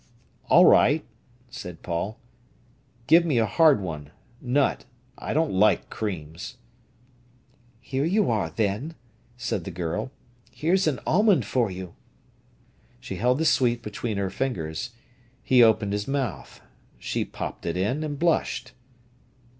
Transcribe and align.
"All 0.49 0.65
right," 0.65 1.05
said 1.51 1.83
Paul. 1.83 2.17
"Give 3.05 3.23
me 3.23 3.37
a 3.37 3.45
hard 3.45 3.81
one—nut. 3.81 4.85
I 5.19 5.31
don't 5.35 5.53
like 5.53 5.91
creams." 5.91 6.57
"Here 7.79 8.03
you 8.03 8.31
are, 8.31 8.49
then," 8.49 8.95
said 9.37 9.63
the 9.63 9.69
girl; 9.69 10.09
"here's 10.49 10.87
an 10.87 10.99
almond 11.05 11.45
for 11.45 11.69
you." 11.69 11.93
She 12.99 13.17
held 13.17 13.37
the 13.37 13.45
sweet 13.45 13.83
between 13.83 14.17
her 14.17 14.31
fingers. 14.31 14.89
He 15.43 15.61
opened 15.61 15.93
his 15.93 16.07
mouth. 16.07 16.61
She 16.97 17.23
popped 17.23 17.67
it 17.67 17.77
in, 17.77 18.03
and 18.03 18.17
blushed. 18.17 18.71